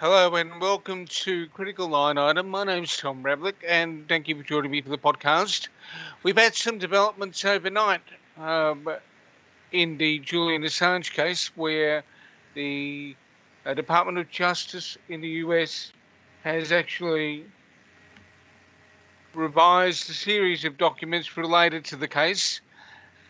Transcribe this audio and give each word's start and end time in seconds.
Hello 0.00 0.34
and 0.34 0.62
welcome 0.62 1.04
to 1.08 1.46
Critical 1.48 1.86
Line 1.86 2.16
Item. 2.16 2.48
My 2.48 2.64
name's 2.64 2.96
Tom 2.96 3.22
Ravlic 3.22 3.56
and 3.68 4.08
thank 4.08 4.28
you 4.28 4.34
for 4.34 4.42
joining 4.42 4.70
me 4.70 4.80
for 4.80 4.88
the 4.88 4.96
podcast. 4.96 5.68
We've 6.22 6.38
had 6.38 6.54
some 6.54 6.78
developments 6.78 7.44
overnight 7.44 8.00
um, 8.38 8.88
in 9.72 9.98
the 9.98 10.18
Julian 10.20 10.62
Assange 10.62 11.12
case 11.12 11.54
where 11.54 12.02
the 12.54 13.14
uh, 13.66 13.74
Department 13.74 14.16
of 14.16 14.30
Justice 14.30 14.96
in 15.10 15.20
the 15.20 15.28
US 15.44 15.92
has 16.44 16.72
actually 16.72 17.44
revised 19.34 20.08
a 20.08 20.14
series 20.14 20.64
of 20.64 20.78
documents 20.78 21.36
related 21.36 21.84
to 21.84 21.96
the 21.96 22.08
case 22.08 22.62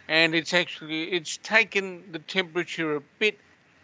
and 0.07 0.37
it's 0.37 0.55
actually 0.55 1.11
it's 1.11 1.37
taken 1.39 2.05
the 2.12 2.21
temperature 2.21 2.95
a 2.95 3.00
bit 3.18 3.37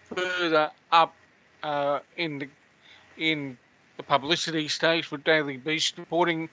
further 0.05 0.71
up 0.93 1.17
uh, 1.65 1.99
in 2.17 2.39
the 2.39 2.49
in 3.19 3.57
the 3.97 4.03
publicity 4.03 4.69
stage 4.69 5.11
with 5.11 5.25
Daily 5.25 5.57
Beast 5.57 5.99
reporting 5.99 6.49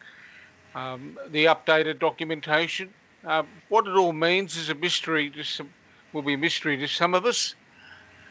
um, 0.76 1.18
the 1.30 1.46
updated 1.46 2.00
documentation. 2.00 2.94
Uh, 3.26 3.44
what 3.70 3.88
it 3.88 3.96
all 3.96 4.14
means 4.14 4.58
is 4.58 4.70
a 4.70 4.76
mystery 4.76 5.30
to 5.30 5.44
some, 5.44 5.70
will 6.14 6.22
be 6.22 6.34
a 6.34 6.38
mystery 6.38 6.78
to 6.78 6.88
some 6.88 7.14
of 7.14 7.26
us. 7.26 7.56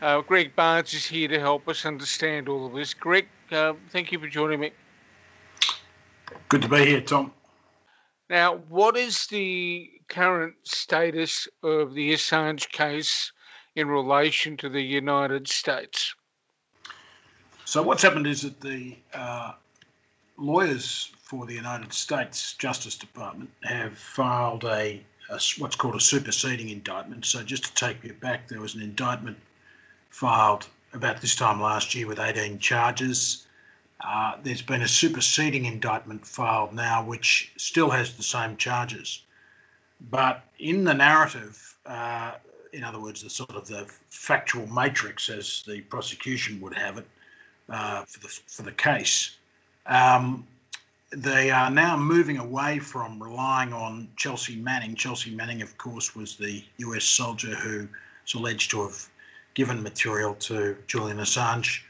Uh, 0.01 0.21
Greg 0.21 0.55
Barns 0.57 0.93
is 0.95 1.07
here 1.07 1.29
to 1.29 1.39
help 1.39 1.69
us 1.69 1.87
understand 1.87 2.49
all 2.49 2.67
of 2.67 2.73
this. 2.75 2.93
Greg, 2.93 3.29
uh, 3.53 3.75
thank 3.91 4.11
you 4.11 4.19
for 4.19 4.27
joining 4.27 4.61
me. 4.61 4.73
Good 6.49 6.63
to 6.63 6.69
be 6.69 6.85
here, 6.85 7.01
Tom. 7.01 7.33
Now, 8.29 8.57
what 8.69 8.97
is 8.97 9.27
the 9.27 9.91
current 10.09 10.55
status 10.65 11.47
of 11.63 11.95
the 11.95 12.13
Assange 12.15 12.69
case 12.71 13.31
in 13.77 13.89
relation 13.89 14.57
to 14.59 14.69
the 14.69 14.83
United 14.83 15.49
States? 15.49 16.15
So 17.73 17.81
what's 17.81 18.03
happened 18.03 18.27
is 18.27 18.43
that 18.43 18.61
the 18.61 18.97
uh, 19.15 19.53
lawyers 20.37 21.11
for 21.23 21.47
the 21.47 21.55
United 21.55 21.91
States 21.95 22.53
Justice 22.53 22.97
Department 22.97 23.49
have 23.63 23.97
filed 23.97 24.65
a, 24.65 25.03
a, 25.31 25.41
what's 25.57 25.75
called 25.75 25.95
a 25.95 26.01
superseding 26.01 26.69
indictment. 26.69 27.25
So 27.25 27.43
just 27.43 27.65
to 27.65 27.73
take 27.73 28.05
you 28.05 28.13
back, 28.13 28.47
there 28.47 28.61
was 28.61 28.75
an 28.75 28.83
indictment 28.83 29.39
filed 30.11 30.67
about 30.93 31.23
this 31.23 31.35
time 31.35 31.63
last 31.63 31.95
year 31.95 32.07
with 32.07 32.21
18 32.21 32.59
charges. 32.59 33.47
Uh, 34.07 34.35
there's 34.43 34.61
been 34.61 34.83
a 34.83 34.89
superseding 34.89 35.65
indictment 35.65 36.27
filed 36.27 36.75
now, 36.75 37.03
which 37.03 37.53
still 37.57 37.89
has 37.89 38.19
the 38.19 38.23
same 38.23 38.59
charges. 38.59 39.23
But 40.11 40.45
in 40.59 40.85
the 40.85 40.93
narrative, 40.93 41.75
uh, 41.87 42.33
in 42.75 42.85
other 42.85 43.01
words, 43.01 43.23
the 43.23 43.31
sort 43.31 43.53
of 43.53 43.67
the 43.67 43.91
factual 44.11 44.67
matrix, 44.67 45.31
as 45.31 45.65
the 45.67 45.81
prosecution 45.81 46.61
would 46.61 46.75
have 46.75 46.99
it, 46.99 47.07
uh, 47.69 48.05
for 48.05 48.21
the 48.21 48.29
for 48.47 48.63
the 48.63 48.73
case. 48.73 49.37
Um, 49.87 50.47
they 51.11 51.51
are 51.51 51.71
now 51.71 51.97
moving 51.97 52.39
away 52.39 52.79
from 52.79 53.23
relying 53.23 53.73
on 53.73 54.09
Chelsea 54.17 54.57
Manning. 54.57 54.95
Chelsea 54.95 55.35
Manning, 55.35 55.61
of 55.61 55.77
course, 55.77 56.17
was 56.17 56.37
the 56.37 56.65
US 56.79 57.05
soldier 57.05 57.55
who 57.55 57.87
is 58.27 58.35
alleged 58.35 58.71
to 58.71 58.83
have 58.83 59.09
given 59.55 59.83
material 59.83 60.35
to 60.37 60.77
Julian 60.87 61.19
Assange, 61.19 61.83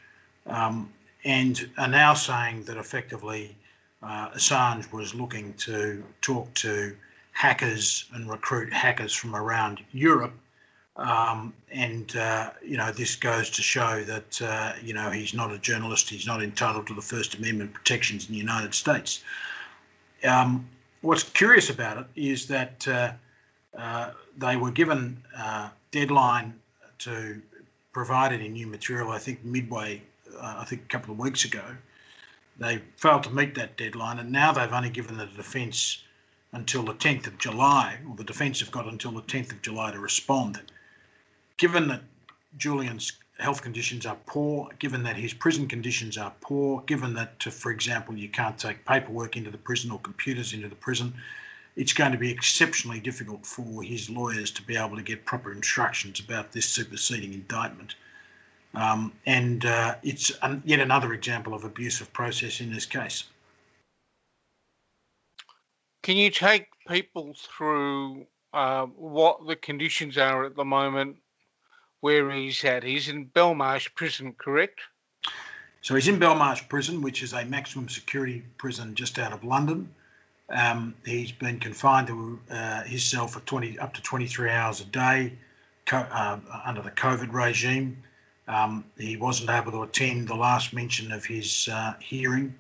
um, 0.46 0.92
and 1.24 1.70
are 1.78 1.88
now 1.88 2.14
saying 2.14 2.64
that 2.64 2.76
effectively 2.76 3.56
uh, 4.02 4.30
Assange 4.30 4.92
was 4.92 5.14
looking 5.14 5.54
to 5.54 6.02
talk 6.20 6.52
to 6.54 6.96
hackers 7.32 8.06
and 8.12 8.28
recruit 8.28 8.72
hackers 8.72 9.14
from 9.14 9.36
around 9.36 9.82
Europe 9.92 10.34
um, 10.96 11.54
and, 11.70 12.14
uh, 12.16 12.50
you 12.62 12.76
know, 12.76 12.92
this 12.92 13.16
goes 13.16 13.48
to 13.50 13.62
show 13.62 14.04
that, 14.04 14.42
uh, 14.42 14.74
you 14.82 14.92
know, 14.92 15.10
he's 15.10 15.32
not 15.32 15.50
a 15.50 15.58
journalist. 15.58 16.10
He's 16.10 16.26
not 16.26 16.42
entitled 16.42 16.86
to 16.88 16.94
the 16.94 17.00
First 17.00 17.34
Amendment 17.34 17.72
protections 17.72 18.28
in 18.28 18.32
the 18.32 18.38
United 18.38 18.74
States. 18.74 19.24
Um, 20.22 20.68
what's 21.00 21.22
curious 21.22 21.70
about 21.70 21.98
it 21.98 22.06
is 22.14 22.46
that 22.48 22.86
uh, 22.86 23.12
uh 23.76 24.10
they 24.36 24.56
were 24.56 24.70
given 24.70 25.22
a 25.36 25.46
uh, 25.46 25.68
deadline 25.90 26.54
to 26.98 27.40
provide 27.92 28.32
any 28.32 28.48
new 28.48 28.66
material, 28.66 29.10
I 29.10 29.18
think, 29.18 29.44
midway, 29.44 30.02
uh, 30.38 30.56
I 30.58 30.64
think 30.64 30.82
a 30.82 30.88
couple 30.88 31.12
of 31.12 31.18
weeks 31.18 31.44
ago. 31.44 31.64
They 32.58 32.80
failed 32.96 33.24
to 33.24 33.30
meet 33.30 33.54
that 33.54 33.76
deadline, 33.76 34.18
and 34.18 34.30
now 34.30 34.52
they've 34.52 34.72
only 34.72 34.90
given 34.90 35.16
the 35.16 35.26
defence 35.26 36.02
until 36.52 36.82
the 36.82 36.94
10th 36.94 37.26
of 37.26 37.38
July, 37.38 37.98
or 38.08 38.14
the 38.14 38.24
defence 38.24 38.60
have 38.60 38.70
got 38.70 38.86
until 38.86 39.10
the 39.10 39.22
10th 39.22 39.52
of 39.52 39.62
July 39.62 39.90
to 39.90 39.98
respond 39.98 40.60
given 41.62 41.86
that 41.86 42.02
Julian's 42.58 43.12
health 43.38 43.62
conditions 43.62 44.04
are 44.04 44.16
poor, 44.26 44.68
given 44.80 45.04
that 45.04 45.14
his 45.14 45.32
prison 45.32 45.68
conditions 45.68 46.18
are 46.18 46.32
poor, 46.40 46.82
given 46.88 47.14
that, 47.14 47.40
for 47.40 47.70
example, 47.70 48.16
you 48.16 48.28
can't 48.28 48.58
take 48.58 48.84
paperwork 48.84 49.36
into 49.36 49.48
the 49.48 49.58
prison 49.58 49.92
or 49.92 50.00
computers 50.00 50.54
into 50.54 50.66
the 50.66 50.74
prison, 50.74 51.14
it's 51.76 51.92
going 51.92 52.10
to 52.10 52.18
be 52.18 52.32
exceptionally 52.32 52.98
difficult 52.98 53.46
for 53.46 53.80
his 53.80 54.10
lawyers 54.10 54.50
to 54.50 54.62
be 54.62 54.76
able 54.76 54.96
to 54.96 55.02
get 55.02 55.24
proper 55.24 55.52
instructions 55.52 56.18
about 56.18 56.50
this 56.50 56.66
superseding 56.66 57.32
indictment. 57.32 57.94
Um, 58.74 59.12
and 59.26 59.64
uh, 59.64 59.94
it's 60.02 60.32
an, 60.42 60.62
yet 60.64 60.80
another 60.80 61.12
example 61.12 61.54
of 61.54 61.62
abuse 61.62 62.00
of 62.00 62.12
process 62.12 62.60
in 62.60 62.72
this 62.74 62.86
case. 62.86 63.22
Can 66.02 66.16
you 66.16 66.28
take 66.28 66.66
people 66.88 67.36
through 67.38 68.26
uh, 68.52 68.86
what 68.86 69.46
the 69.46 69.54
conditions 69.54 70.18
are 70.18 70.44
at 70.44 70.56
the 70.56 70.64
moment 70.64 71.21
where 72.02 72.30
he's 72.32 72.62
at. 72.64 72.82
He's 72.82 73.08
in 73.08 73.26
Belmarsh 73.26 73.94
Prison, 73.94 74.34
correct? 74.36 74.80
So 75.80 75.94
he's 75.94 76.08
in 76.08 76.18
Belmarsh 76.18 76.68
Prison, 76.68 77.00
which 77.00 77.22
is 77.22 77.32
a 77.32 77.44
maximum 77.44 77.88
security 77.88 78.42
prison 78.58 78.94
just 78.94 79.18
out 79.18 79.32
of 79.32 79.42
London. 79.44 79.88
Um, 80.50 80.94
he's 81.06 81.32
been 81.32 81.60
confined 81.60 82.08
to 82.08 82.38
uh, 82.50 82.82
his 82.82 83.04
cell 83.04 83.28
for 83.28 83.40
20 83.40 83.78
up 83.78 83.94
to 83.94 84.02
23 84.02 84.50
hours 84.50 84.80
a 84.80 84.84
day 84.84 85.32
co- 85.86 86.06
uh, 86.10 86.38
under 86.64 86.82
the 86.82 86.90
COVID 86.90 87.32
regime. 87.32 87.96
Um, 88.48 88.84
he 88.98 89.16
wasn't 89.16 89.50
able 89.50 89.70
to 89.70 89.84
attend 89.84 90.26
the 90.26 90.34
last 90.34 90.72
mention 90.72 91.12
of 91.12 91.24
his 91.24 91.68
uh, 91.72 91.94
hearing, 92.00 92.52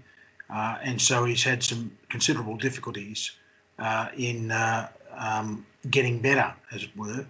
uh, 0.48 0.78
and 0.82 1.00
so 1.00 1.24
he's 1.24 1.42
had 1.42 1.64
some 1.64 1.90
considerable 2.08 2.56
difficulties 2.56 3.32
uh, 3.80 4.06
in 4.16 4.52
uh, 4.52 4.88
um, 5.16 5.66
getting 5.90 6.20
better, 6.20 6.54
as 6.72 6.84
it 6.84 6.96
were. 6.96 7.26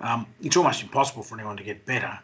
Um, 0.00 0.26
it's 0.42 0.56
almost 0.56 0.82
impossible 0.82 1.22
for 1.22 1.36
anyone 1.36 1.56
to 1.56 1.64
get 1.64 1.86
better 1.86 2.18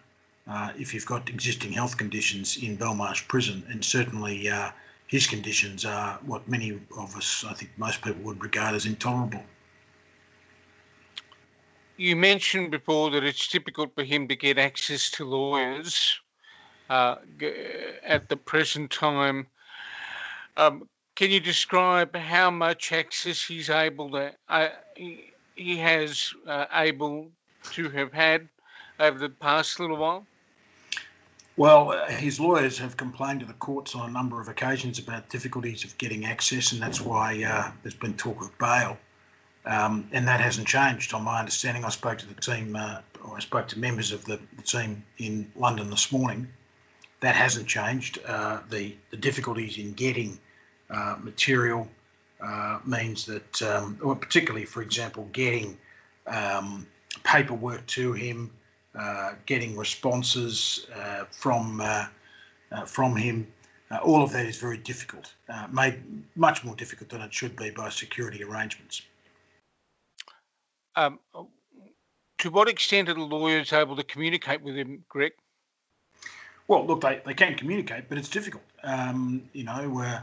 uh, 0.49 0.73
if 0.77 0.93
you've 0.93 1.07
got 1.07 1.29
existing 1.29 1.73
health 1.73 1.97
conditions 1.97 2.57
in 2.63 2.77
Belmarsh 2.77 3.27
Prison, 3.29 3.65
and 3.69 3.85
certainly 3.85 4.49
uh, 4.49 4.71
his 5.07 5.27
conditions 5.27 5.85
are 5.85 6.19
what 6.27 6.47
many 6.49 6.81
of 6.97 7.17
us, 7.17 7.45
I 7.49 7.55
think 7.55 7.71
most 7.77 8.03
people 8.03 8.23
would 8.23 8.43
regard 8.43 8.75
as 8.75 8.87
intolerable. 8.87 9.43
You 11.97 12.17
mentioned 12.17 12.71
before 12.71 13.11
that 13.11 13.23
it's 13.23 13.49
difficult 13.49 13.95
for 13.95 14.03
him 14.03 14.27
to 14.29 14.35
get 14.35 14.59
access 14.59 15.11
to 15.13 15.25
lawyers 15.25 16.19
uh, 16.91 17.17
at 18.03 18.29
the 18.29 18.37
present 18.37 18.91
time. 18.91 19.47
Um, 20.57 20.89
can 21.15 21.31
you 21.31 21.41
describe 21.41 22.17
how 22.17 22.51
much 22.51 22.93
access 22.93 23.45
he's 23.45 23.71
able 23.71 24.11
to? 24.11 24.33
Uh, 24.49 24.69
he, 24.97 25.33
he 25.55 25.77
has 25.77 26.33
uh, 26.47 26.67
able 26.73 27.31
to 27.73 27.89
have 27.91 28.13
had 28.13 28.49
over 28.99 29.19
the 29.19 29.29
past 29.29 29.81
little 29.81 29.97
while? 29.97 30.27
Well, 31.57 31.93
uh, 31.93 32.07
his 32.07 32.41
lawyers 32.41 32.79
have 32.79 32.97
complained 32.97 33.41
to 33.41 33.47
the 33.47 33.53
courts 33.55 33.95
on 33.95 34.09
a 34.09 34.13
number 34.13 34.41
of 34.41 34.49
occasions 34.49 34.99
about 34.99 35.29
difficulties 35.29 35.85
of 35.85 35.97
getting 35.99 36.25
access, 36.25 36.73
and 36.73 36.81
that's 36.81 37.01
why 37.01 37.45
uh, 37.45 37.71
there's 37.83 37.95
been 37.95 38.15
talk 38.15 38.41
of 38.41 38.57
bail. 38.59 38.97
Um, 39.65 40.09
and 40.13 40.27
that 40.27 40.41
hasn't 40.41 40.67
changed, 40.67 41.15
on 41.15 41.23
my 41.23 41.39
understanding. 41.39 41.85
I 41.85 41.91
spoke 41.91 42.19
to 42.19 42.27
the 42.27 42.41
team, 42.41 42.75
uh, 42.75 43.01
I 43.33 43.41
spoke 43.41 43.69
to 43.69 43.79
members 43.79 44.11
of 44.11 44.25
the, 44.25 44.41
the, 44.57 44.63
team 44.63 45.05
in 45.19 45.53
London 45.55 45.89
this 45.89 46.11
morning. 46.11 46.49
That 47.21 47.37
hasn't 47.37 47.69
changed. 47.69 48.19
Uh, 48.27 48.61
the, 48.71 48.97
the 49.11 49.17
difficulties 49.17 49.79
in 49.79 49.93
getting 49.93 50.41
uh, 50.91 51.17
material 51.21 51.87
uh, 52.41 52.81
means 52.85 53.25
that, 53.27 53.63
um, 53.63 53.97
particularly, 54.21 54.65
for 54.65 54.83
example, 54.83 55.29
getting 55.33 55.79
um, 56.27 56.87
paperwork 57.25 57.87
to 57.87 58.13
him, 58.13 58.51
uh, 58.99 59.33
getting 59.47 59.77
responses 59.77 60.87
uh, 60.95 61.25
from 61.31 61.81
uh, 61.81 62.07
uh 62.71 62.85
from 62.85 63.17
him. 63.17 63.47
Uh, 63.91 63.99
all 63.99 64.23
of 64.23 64.33
that 64.33 64.47
is 64.47 64.57
very 64.57 64.79
difficult, 64.79 65.35
uh, 65.51 65.67
made 65.71 66.03
much 66.35 66.65
more 66.65 66.75
difficult 66.75 67.11
than 67.11 67.21
it 67.21 67.33
should 67.33 67.55
be 67.57 67.71
by 67.71 67.91
security 67.91 68.43
arrangements. 68.43 69.03
Um, 70.97 71.19
to 72.39 72.51
what 72.51 72.69
extent 72.69 73.11
are 73.11 73.15
the 73.15 73.21
lawyers 73.21 73.73
able 73.73 73.97
to 73.97 74.03
communicate 74.03 74.63
with 74.63 74.77
him, 74.77 75.05
Greg? 75.09 75.33
Well, 76.69 76.87
look, 76.87 77.03
they, 77.03 77.21
they 77.27 77.35
can 77.35 77.55
communicate, 77.55 78.09
but 78.09 78.17
it's 78.17 78.31
difficult. 78.31 78.63
Um, 78.83 79.43
you 79.53 79.65
know, 79.65 80.23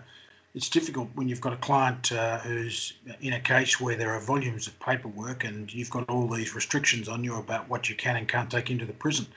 it's 0.55 0.69
difficult 0.69 1.09
when 1.13 1.29
you've 1.29 1.41
got 1.41 1.53
a 1.53 1.57
client 1.57 2.11
uh, 2.11 2.39
who's 2.39 2.93
in 3.21 3.33
a 3.33 3.39
case 3.39 3.79
where 3.79 3.95
there 3.95 4.11
are 4.11 4.19
volumes 4.19 4.67
of 4.67 4.79
paperwork 4.79 5.43
and 5.43 5.71
you've 5.73 5.89
got 5.89 6.09
all 6.09 6.27
these 6.27 6.55
restrictions 6.55 7.07
on 7.07 7.23
you 7.23 7.35
about 7.35 7.69
what 7.69 7.89
you 7.89 7.95
can 7.95 8.15
and 8.15 8.27
can't 8.27 8.49
take 8.49 8.71
into 8.71 8.85
the 8.85 8.93
prison. 8.93 9.27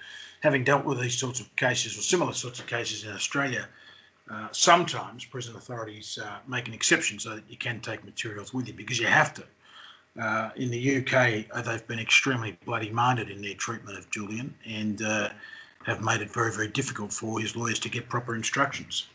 having 0.41 0.65
dealt 0.65 0.85
with 0.85 1.01
these 1.01 1.17
sorts 1.17 1.39
of 1.39 1.55
cases 1.57 1.97
or 1.97 2.03
similar 2.03 2.33
sorts 2.33 2.59
of 2.59 2.67
cases 2.67 3.05
in 3.05 3.13
Australia, 3.13 3.69
uh, 4.31 4.49
sometimes 4.53 5.25
prison 5.25 5.55
authorities 5.57 6.19
uh, 6.23 6.39
make 6.49 6.67
an 6.67 6.75
exception 6.75 7.19
so 7.19 7.35
that 7.37 7.45
you 7.49 7.57
can 7.57 7.81
take 7.81 8.05
materials 8.05 8.53
with 8.55 8.67
you 8.67 8.75
because 8.75 8.99
you 8.99 9.07
have 9.07 9.35
to. 9.35 9.45
Uh, 10.21 10.51
in 10.57 10.71
the 10.71 10.97
UK, 10.99 11.47
uh, 11.53 11.63
they've 11.63 11.87
been 11.87 11.99
extremely 11.99 12.57
bloody 12.65 12.91
minded 12.91 13.31
in 13.31 13.41
their 13.41 13.55
treatment 13.55 13.97
of 13.99 14.11
Julian 14.11 14.55
and 14.67 15.03
uh, 15.03 15.29
have 15.85 16.03
made 16.03 16.21
it 16.21 16.31
very, 16.31 16.53
very 16.53 16.69
difficult 16.69 17.13
for 17.13 17.41
his 17.41 17.55
lawyers 17.57 17.79
to 17.79 17.89
get 17.89 18.09
proper 18.09 18.35
instructions. 18.35 19.07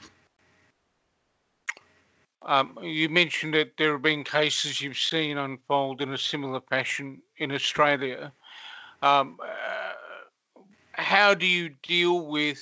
Um, 2.44 2.78
you 2.82 3.10
mentioned 3.10 3.54
that 3.56 3.78
there 3.78 3.94
have 3.94 4.02
been 4.02 4.24
cases 4.24 4.82
you've 4.82 4.98
seen 4.98 5.38
unfold 5.38 6.02
in 6.02 6.14
a 6.14 6.18
similar 6.18 6.62
fashion 6.62 7.22
in 7.38 7.52
Australia. 7.52 8.32
Um, 9.02 9.38
uh, 9.42 10.62
how 10.94 11.34
do 11.34 11.46
you 11.46 11.70
deal 11.84 12.28
with 12.28 12.62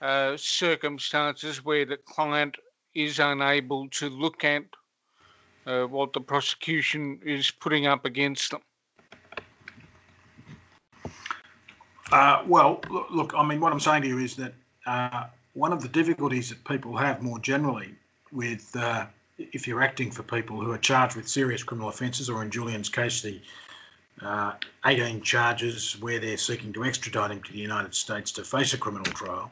uh, 0.00 0.36
circumstances 0.36 1.64
where 1.64 1.84
the 1.84 1.96
client 1.96 2.56
is 2.94 3.18
unable 3.18 3.88
to 3.88 4.08
look 4.08 4.44
at 4.44 4.64
uh, 5.66 5.84
what 5.84 6.12
the 6.12 6.20
prosecution 6.20 7.20
is 7.24 7.50
putting 7.50 7.86
up 7.86 8.04
against 8.04 8.50
them? 8.50 8.60
Uh, 12.10 12.42
well, 12.46 12.80
look, 13.10 13.32
I 13.34 13.46
mean, 13.46 13.60
what 13.60 13.72
I'm 13.72 13.80
saying 13.80 14.02
to 14.02 14.08
you 14.08 14.18
is 14.18 14.36
that 14.36 14.52
uh, 14.86 15.24
one 15.54 15.72
of 15.72 15.80
the 15.80 15.88
difficulties 15.88 16.50
that 16.50 16.62
people 16.64 16.96
have 16.96 17.22
more 17.22 17.38
generally 17.38 17.94
with 18.32 18.74
uh, 18.76 19.06
if 19.38 19.66
you're 19.66 19.82
acting 19.82 20.10
for 20.10 20.22
people 20.22 20.60
who 20.60 20.72
are 20.72 20.78
charged 20.78 21.16
with 21.16 21.28
serious 21.28 21.62
criminal 21.62 21.88
offences, 21.88 22.28
or 22.28 22.42
in 22.42 22.50
Julian's 22.50 22.88
case, 22.88 23.22
the 23.22 23.40
uh, 24.20 24.52
18 24.86 25.22
charges 25.22 26.00
where 26.00 26.18
they're 26.18 26.36
seeking 26.36 26.72
to 26.72 26.84
extradite 26.84 27.30
him 27.30 27.42
to 27.42 27.52
the 27.52 27.58
United 27.58 27.94
States 27.94 28.30
to 28.32 28.44
face 28.44 28.72
a 28.74 28.78
criminal 28.78 29.04
trial, 29.12 29.50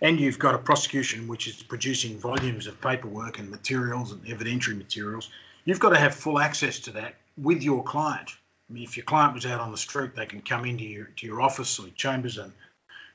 and 0.00 0.20
you've 0.20 0.38
got 0.38 0.54
a 0.54 0.58
prosecution 0.58 1.26
which 1.26 1.46
is 1.46 1.62
producing 1.62 2.18
volumes 2.18 2.66
of 2.66 2.80
paperwork 2.80 3.38
and 3.38 3.50
materials 3.50 4.12
and 4.12 4.22
evidentiary 4.24 4.76
materials, 4.76 5.30
you've 5.64 5.80
got 5.80 5.90
to 5.90 5.98
have 5.98 6.14
full 6.14 6.38
access 6.38 6.78
to 6.78 6.90
that 6.90 7.14
with 7.36 7.62
your 7.62 7.82
client. 7.82 8.36
I 8.68 8.72
mean, 8.72 8.82
if 8.82 8.96
your 8.96 9.04
client 9.04 9.34
was 9.34 9.46
out 9.46 9.60
on 9.60 9.70
the 9.70 9.76
street, 9.76 10.14
they 10.14 10.26
can 10.26 10.40
come 10.42 10.64
into 10.64 10.84
your 10.84 11.06
to 11.16 11.26
your 11.26 11.40
office 11.40 11.78
or 11.78 11.88
chambers 11.90 12.38
and 12.38 12.52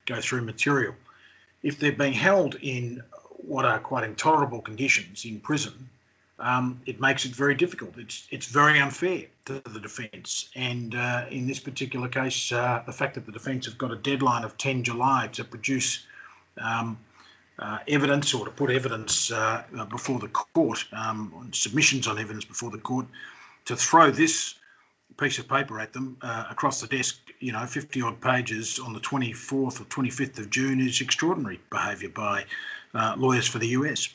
go 0.05 0.19
through 0.21 0.41
material. 0.43 0.95
If 1.61 1.77
they're 1.77 1.91
being 1.91 2.13
held 2.13 2.55
in 2.61 3.03
what 3.45 3.65
are 3.65 3.79
quite 3.79 4.03
intolerable 4.03 4.61
conditions 4.61 5.25
in 5.25 5.39
prison, 5.39 5.89
um, 6.39 6.81
it 6.85 6.99
makes 6.99 7.25
it 7.25 7.31
very 7.31 7.55
difficult. 7.55 7.97
It's 7.97 8.27
it's 8.31 8.47
very 8.47 8.79
unfair 8.79 9.25
to 9.45 9.61
the 9.65 9.79
defence, 9.79 10.49
and 10.55 10.95
uh, 10.95 11.25
in 11.29 11.47
this 11.47 11.59
particular 11.59 12.07
case, 12.07 12.51
uh, 12.51 12.81
the 12.85 12.91
fact 12.91 13.13
that 13.15 13.25
the 13.25 13.31
defence 13.31 13.65
have 13.65 13.77
got 13.77 13.91
a 13.91 13.95
deadline 13.95 14.43
of 14.43 14.57
10 14.57 14.83
July 14.83 15.29
to 15.33 15.43
produce 15.43 16.05
um, 16.59 16.97
uh, 17.59 17.77
evidence 17.87 18.33
or 18.33 18.45
to 18.45 18.51
put 18.51 18.71
evidence 18.71 19.31
uh, 19.31 19.63
before 19.89 20.19
the 20.19 20.27
court, 20.29 20.83
um, 20.93 21.49
submissions 21.51 22.07
on 22.07 22.17
evidence 22.17 22.43
before 22.43 22.71
the 22.71 22.79
court, 22.79 23.05
to 23.65 23.75
throw 23.75 24.09
this 24.09 24.55
piece 25.17 25.37
of 25.37 25.47
paper 25.47 25.79
at 25.79 25.93
them 25.93 26.17
uh, 26.21 26.45
across 26.49 26.81
the 26.81 26.87
desk, 26.87 27.19
you 27.39 27.51
know, 27.51 27.65
50 27.65 28.01
odd 28.01 28.19
pages 28.21 28.79
on 28.79 28.93
the 28.93 28.99
24th 28.99 29.53
or 29.81 29.85
25th 29.85 30.39
of 30.39 30.49
June 30.49 30.79
is 30.79 31.01
extraordinary 31.01 31.59
behaviour 31.69 32.09
by 32.09 32.45
uh, 32.93 33.15
lawyers 33.17 33.47
for 33.47 33.59
the 33.59 33.67
US. 33.69 34.09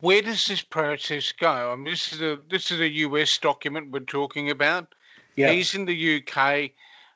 Where 0.00 0.22
does 0.22 0.46
this 0.46 0.62
process 0.62 1.32
go? 1.32 1.72
I 1.72 1.76
mean, 1.76 1.84
this 1.84 2.12
is 2.12 2.22
a 2.22 2.38
this 2.48 2.70
is 2.70 2.80
a 2.80 2.88
US 2.88 3.36
document 3.38 3.90
we're 3.90 4.00
talking 4.00 4.50
about. 4.50 4.94
Yeah. 5.36 5.50
He's 5.50 5.74
in 5.74 5.84
the 5.84 6.22
UK. 6.22 6.70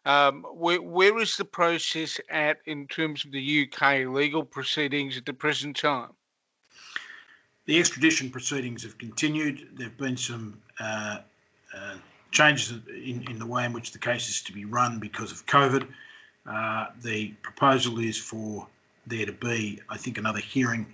Um, 0.07 0.45
where, 0.55 0.81
where 0.81 1.19
is 1.19 1.37
the 1.37 1.45
process 1.45 2.19
at 2.31 2.59
in 2.65 2.87
terms 2.87 3.25
of 3.25 3.33
the 3.33 3.69
UK 3.69 4.07
legal 4.07 4.45
proceedings 4.45 5.19
at 5.19 5.27
the 5.27 5.35
present 5.35 5.77
time? 5.77 6.11
The 7.67 7.79
extradition 7.79 8.31
proceedings 8.31 8.83
have 8.83 8.97
continued. 8.97 9.69
There 9.75 9.89
have 9.89 9.99
been 9.99 10.17
some 10.17 10.61
uh, 10.79 11.19
uh, 11.77 11.95
changes 12.31 12.73
in, 12.89 13.25
in 13.31 13.39
the 13.39 13.47
way 13.47 13.65
in 13.65 13.73
which 13.73 13.93
the 13.93 13.99
case 13.99 14.29
is 14.29 14.43
to 14.43 14.53
be 14.53 14.65
run 14.65 14.99
because 14.99 15.33
of 15.33 15.45
COVID. 15.47 15.87
Uh, 16.47 16.87
the 17.03 17.29
proposal 17.43 17.99
is 17.99 18.17
for 18.17 18.67
there 19.07 19.27
to 19.27 19.33
be, 19.33 19.81
I 19.89 19.97
think, 19.97 20.19
another 20.19 20.41
hearing, 20.41 20.87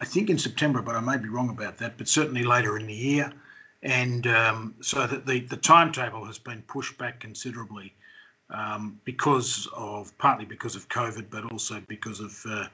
I 0.00 0.04
think 0.04 0.30
in 0.30 0.38
September, 0.38 0.82
but 0.82 0.94
I 0.94 1.00
may 1.00 1.16
be 1.16 1.28
wrong 1.28 1.50
about 1.50 1.78
that, 1.78 1.96
but 1.96 2.08
certainly 2.08 2.44
later 2.44 2.78
in 2.78 2.86
the 2.86 2.94
year. 2.94 3.32
And 3.82 4.26
um, 4.26 4.74
so 4.80 5.06
that 5.06 5.26
the, 5.26 5.40
the 5.40 5.56
timetable 5.56 6.24
has 6.24 6.38
been 6.38 6.62
pushed 6.62 6.98
back 6.98 7.20
considerably 7.20 7.94
um, 8.50 9.00
because 9.04 9.68
of, 9.74 10.16
partly 10.18 10.44
because 10.44 10.76
of 10.76 10.88
COVID, 10.88 11.26
but 11.30 11.50
also 11.50 11.82
because 11.88 12.20
of 12.20 12.42
uh, 12.48 12.66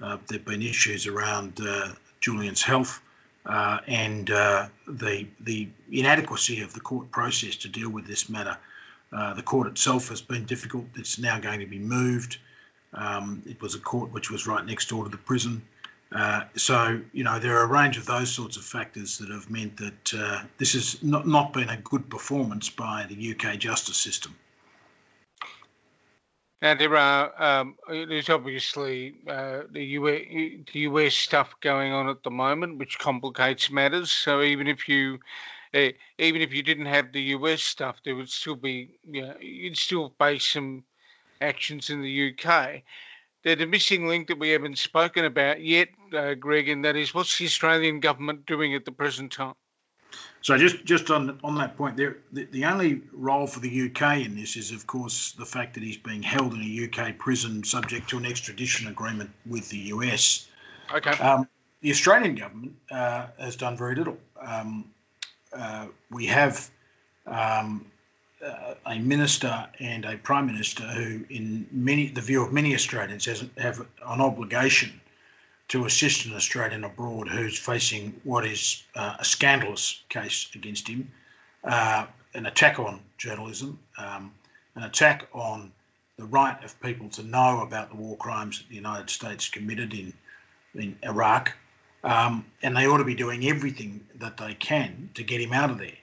uh, 0.00 0.18
there 0.28 0.38
have 0.38 0.44
been 0.44 0.62
issues 0.62 1.06
around 1.06 1.60
uh, 1.60 1.92
Julian's 2.20 2.62
health. 2.62 3.00
Uh, 3.46 3.78
and 3.86 4.26
the 4.26 5.26
the 5.40 5.68
inadequacy 5.90 6.60
of 6.60 6.74
the 6.74 6.80
court 6.80 7.10
process 7.10 7.56
to 7.56 7.68
deal 7.68 7.88
with 7.88 8.06
this 8.06 8.28
matter 8.28 8.58
uh, 9.12 9.34
the 9.34 9.42
court 9.42 9.66
itself 9.66 10.08
has 10.08 10.20
been 10.20 10.44
difficult. 10.44 10.84
It's 10.96 11.18
now 11.18 11.38
going 11.38 11.60
to 11.60 11.66
be 11.66 11.78
moved. 11.78 12.38
Um, 12.94 13.42
it 13.46 13.60
was 13.60 13.74
a 13.74 13.80
court 13.80 14.12
which 14.12 14.30
was 14.30 14.46
right 14.46 14.64
next 14.64 14.88
door 14.88 15.04
to 15.04 15.10
the 15.10 15.18
prison. 15.18 15.62
Uh, 16.12 16.44
so, 16.56 17.00
you 17.12 17.22
know, 17.22 17.38
there 17.38 17.56
are 17.58 17.64
a 17.64 17.66
range 17.66 17.98
of 17.98 18.06
those 18.06 18.30
sorts 18.30 18.56
of 18.56 18.64
factors 18.64 19.18
that 19.18 19.28
have 19.28 19.50
meant 19.50 19.76
that 19.76 20.14
uh, 20.14 20.42
this 20.56 20.72
has 20.72 21.02
not, 21.02 21.26
not 21.26 21.52
been 21.52 21.68
a 21.68 21.76
good 21.78 22.08
performance 22.08 22.70
by 22.70 23.06
the 23.08 23.34
UK 23.34 23.58
justice 23.58 23.96
system. 23.96 24.34
Now 26.60 26.74
there 26.74 26.96
are 26.96 27.40
um, 27.40 27.76
there's 27.88 28.28
obviously 28.28 29.14
uh, 29.28 29.62
the 29.70 29.84
US, 29.84 30.22
the 30.72 30.80
US 30.80 31.14
stuff 31.14 31.54
going 31.60 31.92
on 31.92 32.08
at 32.08 32.24
the 32.24 32.32
moment, 32.32 32.78
which 32.78 32.98
complicates 32.98 33.70
matters. 33.70 34.10
So 34.10 34.42
even 34.42 34.66
if 34.66 34.88
you 34.88 35.20
uh, 35.74 35.88
even 36.18 36.42
if 36.42 36.52
you 36.52 36.62
didn't 36.62 36.86
have 36.86 37.12
the 37.12 37.22
US 37.22 37.62
stuff, 37.62 37.96
there 38.04 38.16
would 38.16 38.30
still 38.30 38.56
be, 38.56 38.98
you 39.08 39.22
know, 39.22 39.34
you'd 39.40 39.76
still 39.76 40.14
face 40.18 40.46
some 40.46 40.84
actions 41.40 41.90
in 41.90 42.02
the 42.02 42.32
UK. 42.32 42.82
There's 43.44 43.60
a 43.60 43.66
missing 43.66 44.08
link 44.08 44.28
that 44.28 44.38
we 44.38 44.50
haven't 44.50 44.78
spoken 44.78 45.24
about 45.24 45.62
yet, 45.62 45.88
uh, 46.16 46.34
Greg, 46.34 46.68
and 46.68 46.84
that 46.84 46.96
is 46.96 47.14
what's 47.14 47.38
the 47.38 47.46
Australian 47.46 48.00
government 48.00 48.46
doing 48.46 48.74
at 48.74 48.84
the 48.84 48.92
present 48.92 49.32
time? 49.32 49.54
So 50.40 50.56
just 50.56 50.84
just 50.84 51.10
on 51.10 51.38
on 51.44 51.54
that 51.56 51.76
point, 51.76 51.96
there 51.96 52.18
the, 52.32 52.44
the 52.46 52.64
only 52.64 53.02
role 53.12 53.46
for 53.46 53.60
the 53.60 53.90
UK 53.90 54.24
in 54.24 54.34
this 54.36 54.56
is, 54.56 54.70
of 54.70 54.86
course, 54.86 55.32
the 55.32 55.44
fact 55.44 55.74
that 55.74 55.82
he's 55.82 55.96
being 55.96 56.22
held 56.22 56.54
in 56.54 56.62
a 56.62 56.84
UK 56.86 57.18
prison 57.18 57.62
subject 57.62 58.08
to 58.10 58.18
an 58.18 58.24
extradition 58.24 58.88
agreement 58.88 59.30
with 59.46 59.68
the 59.68 59.78
US. 59.78 60.48
Okay. 60.94 61.10
Um, 61.10 61.48
the 61.80 61.90
Australian 61.90 62.34
government 62.34 62.74
uh, 62.90 63.26
has 63.38 63.56
done 63.56 63.76
very 63.76 63.94
little. 63.94 64.16
Um, 64.40 64.90
we 66.10 66.26
have 66.26 66.70
um, 67.26 67.84
uh, 68.44 68.74
a 68.86 68.98
minister 68.98 69.66
and 69.80 70.04
a 70.04 70.16
prime 70.18 70.46
minister 70.46 70.84
who, 70.84 71.24
in 71.30 71.66
many 71.72 72.08
the 72.08 72.20
view 72.20 72.42
of 72.42 72.52
many 72.52 72.74
Australians, 72.74 73.24
has, 73.24 73.44
have 73.56 73.80
an 73.80 74.20
obligation 74.20 75.00
to 75.68 75.84
assist 75.84 76.24
an 76.24 76.34
Australian 76.34 76.84
abroad 76.84 77.28
who's 77.28 77.58
facing 77.58 78.18
what 78.24 78.46
is 78.46 78.84
uh, 78.94 79.16
a 79.18 79.24
scandalous 79.24 80.02
case 80.08 80.48
against 80.54 80.88
him, 80.88 81.10
uh, 81.64 82.06
an 82.34 82.46
attack 82.46 82.78
on 82.78 83.00
journalism, 83.18 83.78
um, 83.98 84.32
an 84.76 84.84
attack 84.84 85.26
on 85.32 85.70
the 86.16 86.24
right 86.24 86.62
of 86.64 86.80
people 86.80 87.08
to 87.08 87.22
know 87.22 87.60
about 87.60 87.90
the 87.90 87.96
war 87.96 88.16
crimes 88.16 88.58
that 88.58 88.68
the 88.68 88.74
United 88.74 89.10
States 89.10 89.48
committed 89.48 89.92
in 89.94 90.12
in 90.74 90.96
Iraq 91.02 91.54
um, 92.04 92.44
and 92.62 92.76
they 92.76 92.86
ought 92.86 92.98
to 92.98 93.04
be 93.04 93.14
doing 93.14 93.46
everything 93.48 94.06
that 94.16 94.36
they 94.36 94.54
can 94.54 95.10
to 95.14 95.22
get 95.22 95.40
him 95.40 95.52
out 95.52 95.70
of 95.70 95.78
there. 95.78 95.98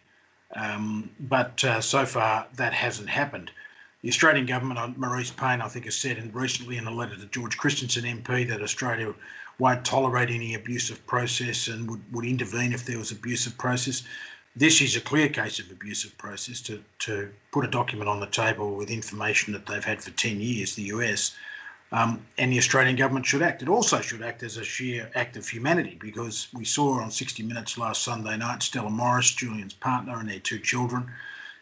Um, 0.56 1.10
but 1.20 1.64
uh, 1.64 1.82
so 1.82 2.06
far, 2.06 2.48
that 2.56 2.74
hasn't 2.74 3.10
happened. 3.10 3.52
The 4.02 4.10
Australian 4.10 4.46
government, 4.46 5.00
Marise 5.00 5.36
Payne, 5.36 5.62
I 5.62 5.68
think, 5.68 5.86
has 5.86 5.96
said 5.96 6.18
in, 6.18 6.32
recently 6.32 6.78
in 6.78 6.86
a 6.86 6.92
letter 6.92 7.16
to 7.16 7.26
George 7.26 7.58
Christensen 7.58 8.04
MP 8.04 8.48
that 8.48 8.62
Australia 8.62 9.14
won't 9.58 9.86
tolerate 9.86 10.30
any 10.30 10.54
abusive 10.54 11.06
process 11.08 11.68
and 11.68 11.90
would, 11.90 12.14
would 12.14 12.26
intervene 12.26 12.74
if 12.74 12.86
there 12.86 13.00
was 13.00 13.12
abusive 13.12 13.58
process. 13.58 14.04
This 14.56 14.82
is 14.82 14.96
a 14.96 15.02
clear 15.02 15.28
case 15.28 15.60
of 15.60 15.72
abusive 15.72 16.18
process 16.18 16.62
to, 16.62 16.82
to 17.00 17.32
put 17.52 17.66
a 17.66 17.70
document 17.70 18.10
on 18.10 18.20
the 18.20 18.28
table 18.28 18.76
with 18.76 18.90
information 18.90 19.54
that 19.54 19.66
they've 19.66 19.84
had 19.84 20.04
for 20.04 20.12
10 20.12 20.40
years, 20.40 20.76
the 20.76 20.84
US, 20.84 21.36
um, 21.92 22.26
and 22.38 22.52
the 22.52 22.58
Australian 22.58 22.96
government 22.96 23.26
should 23.26 23.42
act. 23.42 23.62
It 23.62 23.70
also 23.70 24.02
should 24.02 24.22
act 24.22 24.44
as 24.44 24.58
a 24.58 24.64
sheer 24.64 25.10
act 25.16 25.38
of 25.38 25.48
humanity 25.48 25.98
because 26.00 26.48
we 26.54 26.66
saw 26.66 27.00
on 27.00 27.12
60 27.12 27.44
Minutes 27.44 27.78
last 27.78 28.04
Sunday 28.04 28.38
night 28.38 28.64
Stella 28.64 28.90
Moris, 28.90 29.36
Julian's 29.36 29.74
partner, 29.74 30.20
and 30.20 30.30
their 30.30 30.40
two 30.40 30.60
children. 30.60 31.12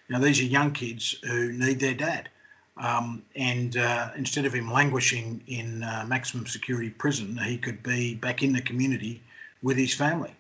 Know, 0.10 0.20
these 0.20 0.40
are 0.42 0.44
young 0.44 0.72
kids 0.72 1.16
who 1.24 1.52
need 1.54 1.80
their 1.80 1.94
dad. 1.94 2.30
Um, 2.78 3.24
and 3.36 3.78
uh, 3.78 4.12
instead 4.16 4.46
of 4.46 4.54
him 4.54 4.72
languishing 4.72 5.44
in 5.48 5.84
uh, 5.84 6.06
maximum 6.08 6.46
security 6.46 6.90
prison, 6.90 7.38
he 7.38 7.58
could 7.58 7.82
be 7.84 8.16
back 8.16 8.44
in 8.44 8.54
the 8.54 8.62
community 8.62 9.22
with 9.62 9.78
his 9.78 9.94
family. 9.94 10.34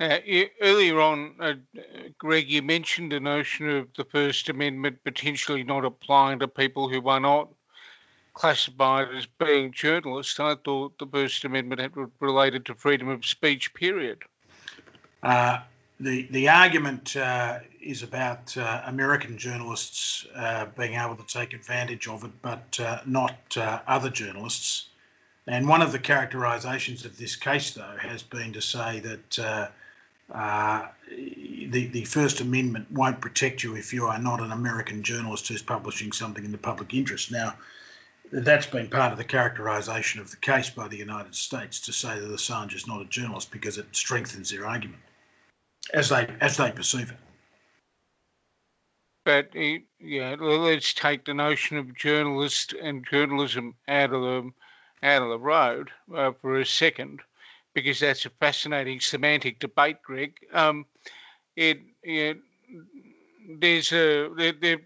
Uh, 0.00 0.18
earlier 0.60 1.00
on, 1.00 1.34
uh, 1.40 1.54
Greg, 2.18 2.48
you 2.48 2.62
mentioned 2.62 3.12
the 3.12 3.20
notion 3.20 3.68
of 3.68 3.88
the 3.96 4.04
First 4.04 4.48
Amendment 4.48 4.98
potentially 5.04 5.62
not 5.62 5.84
applying 5.84 6.40
to 6.40 6.48
people 6.48 6.88
who 6.88 7.08
are 7.08 7.20
not 7.20 7.48
classified 8.34 9.08
as 9.14 9.26
being 9.26 9.72
journalists. 9.72 10.38
I 10.38 10.56
thought 10.64 10.98
the 10.98 11.06
First 11.06 11.44
Amendment 11.44 11.80
had 11.80 11.92
related 12.20 12.66
to 12.66 12.74
freedom 12.74 13.08
of 13.08 13.24
speech, 13.24 13.72
period. 13.74 14.22
Uh, 15.22 15.60
the, 16.00 16.26
the 16.32 16.48
argument 16.48 17.16
uh, 17.16 17.60
is 17.80 18.02
about 18.02 18.56
uh, 18.56 18.82
American 18.86 19.38
journalists 19.38 20.26
uh, 20.34 20.66
being 20.76 20.94
able 20.94 21.16
to 21.16 21.26
take 21.26 21.54
advantage 21.54 22.08
of 22.08 22.24
it, 22.24 22.32
but 22.42 22.78
uh, 22.80 22.98
not 23.06 23.56
other 23.56 24.10
journalists. 24.10 24.88
And 25.46 25.68
one 25.68 25.82
of 25.82 25.92
the 25.92 25.98
characterisations 25.98 27.04
of 27.04 27.16
this 27.16 27.36
case, 27.36 27.70
though, 27.72 27.96
has 28.00 28.22
been 28.22 28.52
to 28.52 28.60
say 28.60 29.00
that 29.00 29.70
uh, 30.34 30.88
the, 31.08 31.86
the 31.86 32.04
First 32.04 32.40
Amendment 32.40 32.90
won't 32.90 33.20
protect 33.20 33.62
you 33.62 33.76
if 33.76 33.92
you 33.92 34.06
are 34.06 34.18
not 34.18 34.40
an 34.40 34.52
American 34.52 35.02
journalist 35.02 35.48
who's 35.48 35.62
publishing 35.62 36.12
something 36.12 36.44
in 36.44 36.52
the 36.52 36.58
public 36.58 36.94
interest. 36.94 37.30
Now, 37.30 37.54
that's 38.32 38.66
been 38.66 38.88
part 38.88 39.12
of 39.12 39.18
the 39.18 39.24
characterisation 39.24 40.20
of 40.20 40.30
the 40.30 40.36
case 40.38 40.70
by 40.70 40.88
the 40.88 40.96
United 40.96 41.34
States 41.34 41.80
to 41.80 41.92
say 41.92 42.18
that 42.18 42.30
Assange 42.30 42.74
is 42.74 42.86
not 42.86 43.02
a 43.02 43.06
journalist 43.06 43.50
because 43.50 43.78
it 43.78 43.86
strengthens 43.92 44.50
their 44.50 44.66
argument 44.66 45.02
as 45.92 46.08
they 46.08 46.28
as 46.40 46.56
they 46.56 46.70
perceive 46.70 47.10
it. 47.10 47.18
But 49.24 49.54
yeah, 49.54 50.36
let's 50.38 50.92
take 50.92 51.24
the 51.24 51.34
notion 51.34 51.78
of 51.78 51.96
journalist 51.96 52.74
and 52.74 53.06
journalism 53.06 53.74
out 53.88 54.12
of 54.12 54.22
the 54.22 54.50
out 55.02 55.22
of 55.22 55.28
the 55.28 55.38
road 55.38 55.90
uh, 56.14 56.32
for 56.40 56.60
a 56.60 56.66
second 56.66 57.20
because 57.74 58.00
that's 58.00 58.26
a 58.26 58.30
fascinating 58.30 59.00
semantic 59.00 59.58
debate, 59.58 60.02
Greg. 60.02 60.34
Um, 60.52 60.86
it, 61.56 61.80
it, 62.02 62.38
there's 63.58 63.92
a 63.92 64.28
there, 64.36 64.52
there, 64.52 64.80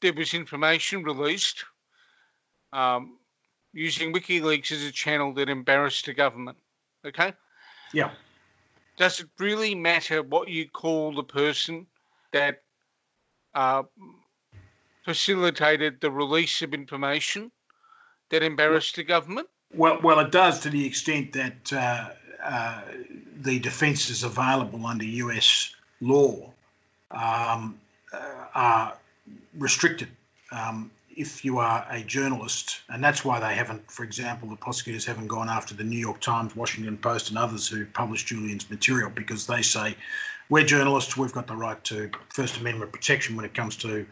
there 0.00 0.12
was 0.12 0.34
information 0.34 1.04
released 1.04 1.64
um, 2.72 3.18
using 3.72 4.12
WikiLeaks 4.12 4.72
as 4.72 4.82
a 4.82 4.92
channel 4.92 5.32
that 5.34 5.48
embarrassed 5.48 6.06
the 6.06 6.14
government. 6.14 6.58
Okay. 7.04 7.32
Yeah. 7.92 8.10
Does 8.96 9.20
it 9.20 9.28
really 9.38 9.74
matter 9.74 10.22
what 10.22 10.48
you 10.48 10.68
call 10.68 11.14
the 11.14 11.24
person 11.24 11.86
that 12.32 12.62
uh, 13.54 13.82
facilitated 15.04 16.00
the 16.00 16.10
release 16.10 16.62
of 16.62 16.74
information 16.74 17.50
that 18.30 18.42
embarrassed 18.42 18.96
the 18.96 19.02
government? 19.02 19.48
Well, 19.74 19.98
well, 20.02 20.20
it 20.20 20.30
does 20.30 20.60
to 20.60 20.70
the 20.70 20.84
extent 20.86 21.32
that 21.32 21.72
uh, 21.72 22.10
uh, 22.44 22.82
the 23.40 23.58
defences 23.58 24.22
available 24.22 24.86
under 24.86 25.04
US 25.04 25.74
law 26.00 26.50
um, 27.10 27.78
uh, 28.12 28.18
are 28.54 28.94
restricted. 29.58 30.08
Um, 30.50 30.90
if 31.16 31.44
you 31.44 31.58
are 31.58 31.86
a 31.90 32.02
journalist, 32.02 32.80
and 32.88 33.02
that's 33.02 33.24
why 33.24 33.38
they 33.40 33.54
haven't, 33.54 33.90
for 33.90 34.04
example, 34.04 34.48
the 34.48 34.56
prosecutors 34.56 35.04
haven't 35.04 35.28
gone 35.28 35.48
after 35.48 35.74
the 35.74 35.84
New 35.84 35.98
York 35.98 36.20
Times, 36.20 36.56
Washington 36.56 36.96
Post, 36.96 37.28
and 37.28 37.38
others 37.38 37.68
who 37.68 37.86
published 37.86 38.26
Julian's 38.26 38.68
material 38.70 39.10
because 39.10 39.46
they 39.46 39.62
say 39.62 39.96
we're 40.48 40.64
journalists, 40.64 41.16
we've 41.16 41.32
got 41.32 41.46
the 41.46 41.56
right 41.56 41.82
to 41.84 42.10
First 42.28 42.58
Amendment 42.58 42.92
protection 42.92 43.36
when 43.36 43.44
it 43.44 43.54
comes 43.54 43.76
to 43.78 44.06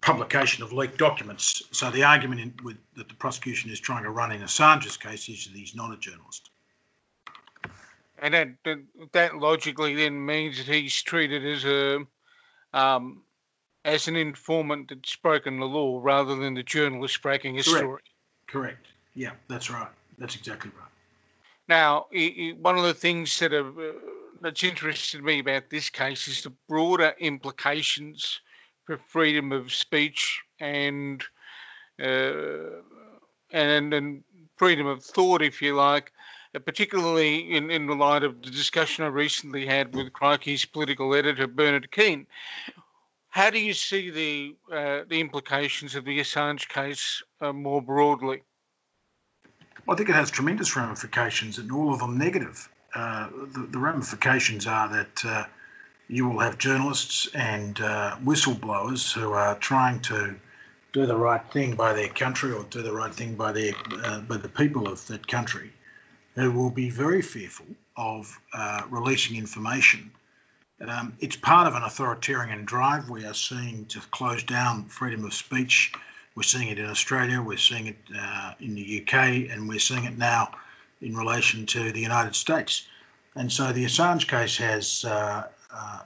publication 0.00 0.62
of 0.62 0.72
leaked 0.72 0.98
documents. 0.98 1.62
So 1.70 1.90
the 1.90 2.02
argument 2.02 2.40
in, 2.40 2.54
with, 2.62 2.76
that 2.96 3.08
the 3.08 3.14
prosecution 3.14 3.70
is 3.70 3.80
trying 3.80 4.04
to 4.04 4.10
run 4.10 4.32
in 4.32 4.40
Assange's 4.40 4.96
case 4.96 5.28
is 5.28 5.44
that 5.44 5.56
he's 5.56 5.74
not 5.74 5.92
a 5.92 5.96
journalist. 5.96 6.50
And 8.18 8.32
that, 8.32 8.48
that, 9.12 9.36
logically 9.36 9.94
then 9.94 10.24
means 10.24 10.56
that 10.56 10.66
he's 10.66 11.02
treated 11.02 11.44
as 11.44 11.64
a 11.64 12.06
um, 12.72 13.22
as 13.84 14.08
an 14.08 14.16
informant 14.16 14.88
that's 14.88 15.16
broken 15.16 15.60
the 15.60 15.66
law 15.66 16.00
rather 16.02 16.36
than 16.36 16.54
the 16.54 16.62
journalist 16.62 17.20
breaking 17.22 17.58
a 17.58 17.62
Correct. 17.62 17.78
story. 17.78 18.02
Correct. 18.46 18.86
Yeah, 19.14 19.32
that's 19.48 19.70
right. 19.70 19.88
That's 20.18 20.36
exactly 20.36 20.70
right. 20.78 20.88
Now, 21.68 22.06
one 22.60 22.76
of 22.76 22.84
the 22.84 22.94
things 22.94 23.38
that 23.38 23.52
have, 23.52 23.78
uh, 23.78 23.92
that's 24.40 24.62
interested 24.62 25.22
me 25.22 25.38
about 25.38 25.70
this 25.70 25.88
case 25.88 26.28
is 26.28 26.42
the 26.42 26.52
broader 26.68 27.14
implications 27.18 28.40
for 28.84 28.98
freedom 28.98 29.50
of 29.52 29.72
speech 29.72 30.42
and 30.60 31.24
uh, 32.02 32.80
and 33.52 33.94
and 33.94 34.22
freedom 34.56 34.86
of 34.86 35.02
thought, 35.02 35.42
if 35.42 35.62
you 35.62 35.74
like, 35.74 36.12
uh, 36.54 36.58
particularly 36.58 37.52
in, 37.52 37.70
in 37.70 37.86
the 37.86 37.94
light 37.94 38.22
of 38.22 38.42
the 38.42 38.50
discussion 38.50 39.04
I 39.04 39.08
recently 39.08 39.66
had 39.66 39.94
with 39.94 40.12
Crikey's 40.12 40.64
political 40.64 41.14
editor, 41.14 41.46
Bernard 41.46 41.90
Keane. 41.90 42.26
How 43.34 43.50
do 43.50 43.58
you 43.58 43.74
see 43.74 44.10
the 44.10 44.54
uh, 44.72 45.00
the 45.08 45.20
implications 45.20 45.96
of 45.96 46.04
the 46.04 46.20
Assange 46.20 46.68
case 46.68 47.20
uh, 47.40 47.52
more 47.52 47.82
broadly? 47.82 48.44
I 49.88 49.96
think 49.96 50.08
it 50.08 50.14
has 50.14 50.30
tremendous 50.30 50.76
ramifications, 50.76 51.58
and 51.58 51.72
all 51.72 51.92
of 51.92 51.98
them 51.98 52.16
negative. 52.16 52.68
Uh, 52.94 53.28
the, 53.52 53.66
the, 53.72 53.78
ramifications 53.80 54.68
are 54.68 54.88
that 54.88 55.24
uh, 55.24 55.46
you 56.06 56.28
will 56.28 56.38
have 56.38 56.58
journalists 56.58 57.26
and 57.34 57.80
uh, 57.80 58.16
whistleblowers 58.24 59.12
who 59.12 59.32
are 59.32 59.56
trying 59.56 59.98
to 60.02 60.36
do 60.92 61.04
the 61.04 61.16
right 61.16 61.44
thing 61.50 61.74
by 61.74 61.92
their 61.92 62.10
country 62.10 62.52
or 62.52 62.62
do 62.70 62.82
the 62.82 62.92
right 62.92 63.12
thing 63.12 63.34
by 63.34 63.50
their 63.50 63.72
uh, 64.04 64.20
by 64.20 64.36
the 64.36 64.48
people 64.48 64.86
of 64.86 65.04
that 65.08 65.26
country 65.26 65.72
who 66.36 66.52
will 66.52 66.70
be 66.70 66.88
very 66.88 67.20
fearful 67.20 67.66
of 67.96 68.38
releasing 68.90 69.36
information. 69.36 70.12
Um, 70.80 71.16
it's 71.20 71.36
part 71.36 71.68
of 71.68 71.74
an 71.74 71.82
authoritarian 71.84 72.64
drive 72.64 73.08
we 73.08 73.24
are 73.24 73.34
seeing 73.34 73.86
to 73.86 74.00
close 74.10 74.42
down 74.42 74.86
freedom 74.86 75.24
of 75.24 75.32
speech. 75.32 75.92
We're 76.34 76.42
seeing 76.42 76.68
it 76.68 76.78
in 76.78 76.86
Australia, 76.86 77.40
we're 77.40 77.58
seeing 77.58 77.86
it 77.86 77.96
uh, 78.18 78.54
in 78.58 78.74
the 78.74 79.02
UK, 79.02 79.50
and 79.50 79.68
we're 79.68 79.78
seeing 79.78 80.04
it 80.04 80.18
now 80.18 80.50
in 81.00 81.16
relation 81.16 81.64
to 81.66 81.92
the 81.92 82.00
United 82.00 82.34
States. 82.34 82.86
And 83.36 83.50
so 83.50 83.72
the 83.72 83.84
Assange 83.84 84.26
case 84.26 84.56
has, 84.56 85.04
uh, 85.04 85.46
uh 85.72 86.00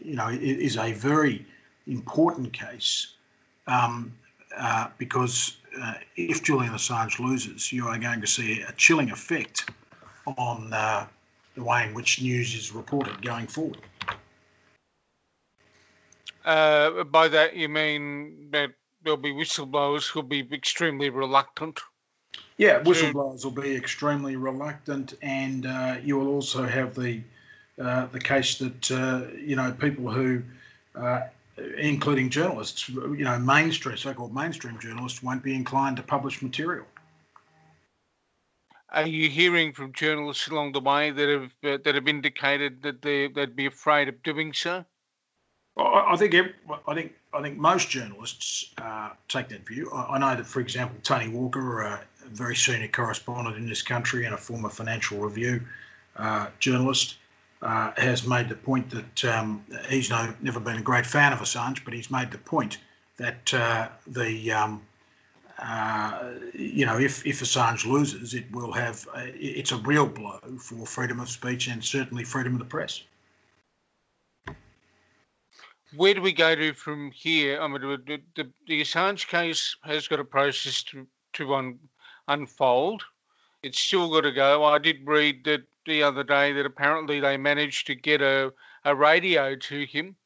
you 0.00 0.16
know, 0.16 0.28
is 0.28 0.78
a 0.78 0.92
very 0.92 1.44
important 1.86 2.52
case 2.52 3.14
um, 3.66 4.12
uh, 4.56 4.88
because 4.96 5.58
uh, 5.80 5.94
if 6.16 6.42
Julian 6.42 6.72
Assange 6.72 7.18
loses, 7.18 7.72
you 7.72 7.86
are 7.88 7.98
going 7.98 8.22
to 8.22 8.26
see 8.26 8.62
a 8.62 8.72
chilling 8.72 9.10
effect 9.10 9.70
on 10.38 10.72
uh, 10.72 11.06
the 11.54 11.62
way 11.62 11.86
in 11.86 11.92
which 11.92 12.22
news 12.22 12.54
is 12.54 12.72
reported 12.72 13.20
going 13.20 13.46
forward. 13.46 13.78
Uh, 16.48 17.04
by 17.04 17.28
that, 17.28 17.56
you 17.56 17.68
mean 17.68 18.48
that 18.50 18.70
there'll 19.02 19.18
be 19.18 19.32
whistleblowers 19.32 20.08
who'll 20.08 20.22
be 20.22 20.48
extremely 20.52 21.10
reluctant? 21.10 21.78
Yeah, 22.56 22.82
whistleblowers 22.82 23.44
will 23.44 23.50
be 23.50 23.76
extremely 23.76 24.36
reluctant, 24.36 25.14
and 25.20 25.66
uh, 25.66 25.96
you 26.02 26.18
will 26.18 26.28
also 26.28 26.64
have 26.64 26.94
the 26.94 27.22
uh, 27.78 28.06
the 28.06 28.18
case 28.18 28.58
that 28.58 28.90
you 29.38 29.56
know 29.56 29.72
people 29.72 30.10
who 30.10 30.42
including 31.76 32.30
journalists, 32.30 32.88
you 32.88 33.24
know, 33.24 33.38
mainstream, 33.38 33.96
so-called 33.96 34.34
mainstream 34.34 34.78
journalists 34.78 35.22
won't 35.22 35.42
be 35.42 35.54
inclined 35.54 35.96
to 35.96 36.02
publish 36.02 36.40
material. 36.42 36.86
Are 38.90 39.06
you 39.06 39.28
hearing 39.28 39.74
from 39.74 39.92
journalists 39.92 40.48
along 40.48 40.72
the 40.72 40.80
way 40.80 41.10
that 41.10 41.28
have 41.28 41.72
uh, 41.72 41.78
that 41.84 41.94
have 41.94 42.08
indicated 42.08 42.82
that 42.82 43.02
they 43.02 43.28
they'd 43.28 43.54
be 43.54 43.66
afraid 43.66 44.08
of 44.08 44.22
doing 44.22 44.54
so? 44.54 44.84
I 45.78 46.16
think 46.16 46.34
I 46.86 46.94
think 46.94 47.14
I 47.32 47.42
think 47.42 47.56
most 47.56 47.88
journalists 47.88 48.72
uh, 48.78 49.10
take 49.28 49.48
that 49.48 49.66
view. 49.66 49.90
I, 49.92 50.14
I, 50.14 50.18
know 50.18 50.34
that, 50.34 50.46
for 50.46 50.60
example, 50.60 50.98
Tony 51.02 51.28
Walker, 51.28 51.82
a 51.82 52.04
very 52.26 52.56
senior 52.56 52.88
correspondent 52.88 53.56
in 53.56 53.68
this 53.68 53.82
country 53.82 54.24
and 54.24 54.34
a 54.34 54.38
former 54.38 54.68
Financial 54.68 55.18
Review 55.18 55.60
uh, 56.16 56.48
journalist, 56.58 57.16
uh, 57.62 57.92
has 57.96 58.26
made 58.26 58.48
the 58.48 58.56
point 58.56 58.90
that 58.90 59.24
um, 59.24 59.64
he's 59.88 60.10
no, 60.10 60.34
never 60.40 60.58
been 60.58 60.78
a 60.78 60.82
great 60.82 61.06
fan 61.06 61.32
of 61.32 61.40
Assange, 61.40 61.84
but 61.84 61.92
he's 61.92 62.10
made 62.10 62.30
the 62.30 62.38
point 62.38 62.78
that 63.16 63.54
uh, 63.54 63.88
the 64.06 64.50
um, 64.50 64.82
uh, 65.60 66.30
you 66.54 66.86
know 66.86 66.98
if 66.98 67.24
if 67.24 67.40
Assange 67.40 67.86
loses, 67.86 68.34
it 68.34 68.50
will 68.50 68.72
have 68.72 69.06
a, 69.14 69.28
it's 69.36 69.70
a 69.72 69.76
real 69.76 70.06
blow 70.06 70.40
for 70.58 70.86
freedom 70.86 71.20
of 71.20 71.28
speech 71.28 71.68
and 71.68 71.84
certainly 71.84 72.24
freedom 72.24 72.54
of 72.54 72.58
the 72.58 72.64
press. 72.64 73.02
Where 75.96 76.14
do 76.14 76.20
we 76.20 76.32
go 76.32 76.54
to 76.54 76.74
from 76.74 77.10
here? 77.12 77.60
I 77.60 77.66
mean, 77.66 77.80
the, 77.80 78.20
the, 78.36 78.50
the 78.66 78.82
Assange 78.82 79.26
case 79.26 79.76
has 79.84 80.06
got 80.06 80.20
a 80.20 80.24
process 80.24 80.82
to 80.84 81.06
to 81.34 81.54
un, 81.54 81.78
unfold. 82.26 83.02
It's 83.62 83.78
still 83.78 84.10
got 84.10 84.22
to 84.22 84.32
go. 84.32 84.64
I 84.64 84.78
did 84.78 85.06
read 85.06 85.44
that 85.44 85.62
the 85.86 86.02
other 86.02 86.22
day 86.22 86.52
that 86.52 86.66
apparently 86.66 87.20
they 87.20 87.36
managed 87.36 87.86
to 87.86 87.94
get 87.94 88.20
a, 88.20 88.52
a 88.84 88.94
radio 88.94 89.56
to 89.56 89.86
him, 89.86 90.16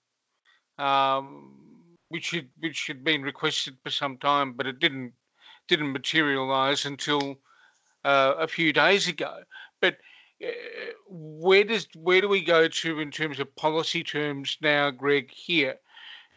um, 0.79 1.97
which 2.09 2.31
had 2.33 2.49
which 2.59 2.87
had 2.87 3.05
been 3.05 3.23
requested 3.23 3.77
for 3.83 3.91
some 3.91 4.19
time, 4.19 4.53
but 4.55 4.67
it 4.67 4.81
didn't 4.81 5.13
didn't 5.69 5.93
materialise 5.93 6.85
until 6.85 7.37
uh, 8.05 8.35
a 8.39 8.49
few 8.49 8.73
days 8.73 9.07
ago. 9.09 9.43
But 9.81 9.99
where 11.09 11.65
does 11.65 11.87
where 11.95 12.21
do 12.21 12.29
we 12.29 12.43
go 12.43 12.69
to 12.69 13.01
in 13.01 13.11
terms 13.11 13.39
of 13.39 13.55
policy 13.57 14.03
terms 14.03 14.57
now, 14.61 14.91
Greg? 14.91 15.31
Here, 15.31 15.77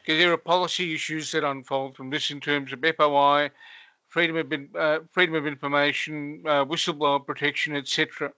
because 0.02 0.20
there 0.20 0.32
are 0.32 0.38
policy 0.38 0.94
issues 0.94 1.32
that 1.32 1.44
unfold 1.44 1.96
from 1.96 2.10
this 2.10 2.32
in 2.32 2.40
terms 2.40 2.72
of 2.74 2.84
FOI, 2.98 3.50
freedom 4.10 4.38
of 4.38 4.76
uh, 4.76 5.00
freedom 5.12 5.36
of 5.36 5.48
information, 5.48 6.42
uh, 6.46 6.66
whistleblower 6.66 7.26
protection, 7.26 7.76
etc. 7.76 8.32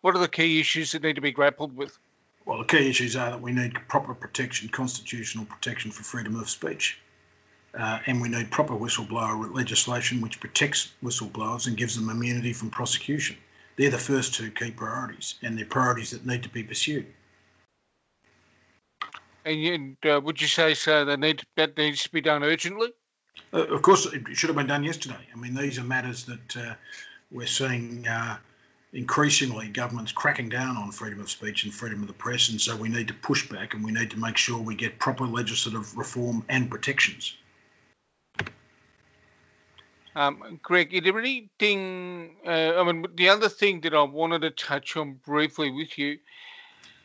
What 0.00 0.16
are 0.16 0.20
the 0.20 0.28
key 0.28 0.60
issues 0.60 0.92
that 0.92 1.02
need 1.02 1.16
to 1.16 1.20
be 1.20 1.32
grappled 1.32 1.76
with? 1.76 1.98
Well, 2.46 2.58
the 2.58 2.64
key 2.64 2.88
issues 2.88 3.16
are 3.16 3.30
that 3.30 3.40
we 3.40 3.52
need 3.52 3.74
proper 3.88 4.14
protection, 4.14 4.68
constitutional 4.70 5.44
protection 5.44 5.90
for 5.90 6.02
freedom 6.02 6.36
of 6.36 6.48
speech. 6.48 6.98
Uh, 7.78 8.00
and 8.06 8.20
we 8.20 8.28
need 8.28 8.50
proper 8.50 8.74
whistleblower 8.74 9.54
legislation 9.54 10.20
which 10.20 10.40
protects 10.40 10.92
whistleblowers 11.04 11.68
and 11.68 11.76
gives 11.76 11.94
them 11.94 12.08
immunity 12.08 12.52
from 12.52 12.68
prosecution. 12.70 13.36
They're 13.80 13.88
the 13.88 13.96
first 13.96 14.34
two 14.34 14.50
key 14.50 14.72
priorities, 14.72 15.36
and 15.42 15.56
they're 15.56 15.64
priorities 15.64 16.10
that 16.10 16.26
need 16.26 16.42
to 16.42 16.50
be 16.50 16.62
pursued. 16.62 17.06
And 19.46 19.96
uh, 20.04 20.20
would 20.22 20.38
you 20.38 20.48
say 20.48 20.74
so? 20.74 21.06
That 21.06 21.18
need 21.18 21.44
that 21.56 21.78
needs 21.78 22.02
to 22.02 22.12
be 22.12 22.20
done 22.20 22.44
urgently. 22.44 22.92
Uh, 23.54 23.64
of 23.68 23.80
course, 23.80 24.04
it 24.04 24.22
should 24.36 24.50
have 24.50 24.56
been 24.56 24.66
done 24.66 24.84
yesterday. 24.84 25.26
I 25.34 25.38
mean, 25.38 25.54
these 25.54 25.78
are 25.78 25.82
matters 25.82 26.26
that 26.26 26.56
uh, 26.58 26.74
we're 27.30 27.46
seeing 27.46 28.06
uh, 28.06 28.36
increasingly 28.92 29.68
governments 29.68 30.12
cracking 30.12 30.50
down 30.50 30.76
on 30.76 30.92
freedom 30.92 31.18
of 31.20 31.30
speech 31.30 31.64
and 31.64 31.72
freedom 31.72 32.02
of 32.02 32.06
the 32.06 32.12
press, 32.12 32.50
and 32.50 32.60
so 32.60 32.76
we 32.76 32.90
need 32.90 33.08
to 33.08 33.14
push 33.14 33.48
back 33.48 33.72
and 33.72 33.82
we 33.82 33.92
need 33.92 34.10
to 34.10 34.18
make 34.18 34.36
sure 34.36 34.58
we 34.58 34.74
get 34.74 34.98
proper 34.98 35.24
legislative 35.24 35.96
reform 35.96 36.44
and 36.50 36.70
protections. 36.70 37.38
Um, 40.16 40.58
Greg, 40.62 40.90
there 41.04 41.18
anything? 41.18 42.36
Uh, 42.44 42.80
I 42.80 42.84
mean, 42.84 43.06
the 43.14 43.28
other 43.28 43.48
thing 43.48 43.80
that 43.82 43.94
I 43.94 44.02
wanted 44.02 44.42
to 44.42 44.50
touch 44.50 44.96
on 44.96 45.14
briefly 45.24 45.70
with 45.70 45.96
you 45.98 46.18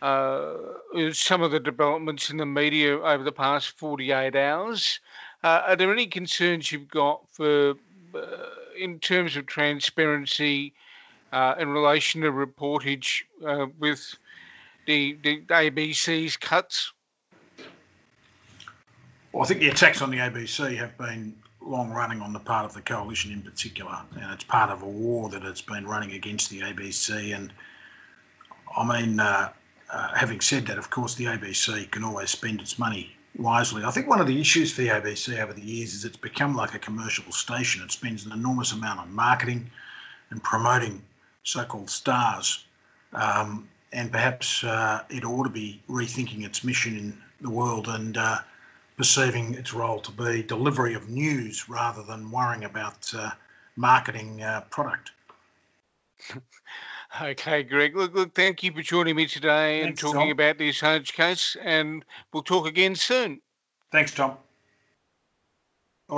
uh, 0.01 0.55
is 0.93 1.19
some 1.19 1.41
of 1.41 1.51
the 1.51 1.59
developments 1.59 2.29
in 2.29 2.38
the 2.38 2.45
media 2.45 3.00
over 3.00 3.24
the 3.24 3.31
past 3.31 3.77
48 3.77 4.35
hours. 4.35 5.00
Uh, 5.43 5.62
are 5.67 5.75
there 5.75 5.91
any 5.91 6.07
concerns 6.07 6.71
you've 6.71 6.88
got 6.88 7.21
for, 7.31 7.75
uh, 8.15 8.19
in 8.79 9.00
terms 9.00 9.35
of 9.35 9.45
transparency, 9.45 10.74
uh, 11.31 11.55
in 11.59 11.69
relation 11.69 12.21
to 12.21 12.31
reportage 12.31 13.21
uh, 13.45 13.67
with 13.79 14.15
the, 14.88 15.17
the 15.24 15.41
ABC's 15.41 16.38
cuts? 16.38 16.91
Well, 19.31 19.43
I 19.43 19.47
think 19.47 19.59
the 19.59 19.69
attacks 19.69 20.01
on 20.01 20.12
the 20.12 20.17
ABC 20.17 20.77
have 20.77 20.97
been 20.97 21.35
long 21.65 21.89
running 21.89 22.22
on 22.22 22.34
the 22.34 22.39
part 22.39 22.65
of 22.65 22.74
the 22.74 22.81
coalition 22.81 23.31
in 23.31 23.41
particular, 23.41 23.98
and 24.19 24.31
it's 24.31 24.43
part 24.43 24.69
of 24.69 24.84
a 24.84 24.88
war 24.88 25.29
that 25.29 25.43
it's 25.43 25.62
been 25.62 25.88
running 25.88 26.12
against 26.13 26.50
the 26.50 26.62
ABC. 26.62 27.36
And 27.36 27.51
I 28.77 29.01
mean, 29.01 29.19
uh, 29.19 29.51
uh, 29.89 30.13
having 30.15 30.41
said 30.41 30.67
that, 30.67 30.77
of 30.77 30.89
course, 30.89 31.15
the 31.15 31.25
ABC 31.25 31.89
can 31.91 32.03
always 32.03 32.29
spend 32.29 32.62
its 32.62 32.77
money 32.77 33.15
wisely. 33.38 33.84
I 33.84 33.91
think 33.91 34.07
one 34.07 34.22
of 34.22 34.27
the 34.27 34.39
issues 34.39 34.72
for 34.72 34.81
the 34.81 34.89
ABC 34.89 35.41
over 35.41 35.53
the 35.53 35.62
years 35.62 35.93
is 35.93 36.05
it's 36.05 36.17
become 36.17 36.55
like 36.55 36.74
a 36.74 36.79
commercial 36.79 37.31
station. 37.31 37.84
It 37.84 37.91
spends 37.91 38.25
an 38.25 38.31
enormous 38.31 38.72
amount 38.72 39.00
on 39.00 39.13
marketing 39.13 39.69
and 40.29 40.41
promoting 40.43 41.01
so-called 41.43 41.89
stars, 41.89 42.65
um, 43.13 43.67
and 43.91 44.12
perhaps 44.12 44.63
uh, 44.63 45.03
it 45.10 45.24
ought 45.24 45.43
to 45.43 45.50
be 45.50 45.81
rethinking 45.89 46.45
its 46.45 46.63
mission 46.63 46.98
in 46.98 47.17
the 47.41 47.50
world 47.50 47.88
and 47.88 48.17
uh, 48.17 48.39
perceiving 48.97 49.53
its 49.55 49.73
role 49.73 49.99
to 49.99 50.11
be 50.11 50.43
delivery 50.43 50.93
of 50.93 51.09
news 51.09 51.69
rather 51.69 52.03
than 52.03 52.31
worrying 52.31 52.63
about 52.63 53.13
uh, 53.13 53.31
marketing 53.75 54.41
uh, 54.41 54.61
product. 54.69 55.11
okay, 57.21 57.63
Greg. 57.63 57.95
Look, 57.95 58.13
look, 58.13 58.33
thank 58.33 58.63
you 58.63 58.71
for 58.71 58.81
joining 58.81 59.15
me 59.15 59.27
today 59.27 59.81
Thanks, 59.81 60.01
and 60.01 60.13
talking 60.13 60.29
Tom. 60.29 60.31
about 60.31 60.57
this 60.57 60.79
Assange 60.79 61.13
case, 61.13 61.57
and 61.61 62.05
we'll 62.31 62.43
talk 62.43 62.67
again 62.67 62.95
soon. 62.95 63.41
Thanks, 63.91 64.13
Tom. 64.13 64.37